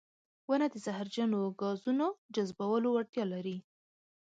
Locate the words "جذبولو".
2.35-2.87